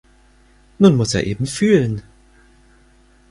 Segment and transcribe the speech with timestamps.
[0.79, 2.01] Nun muss er eben fühlen!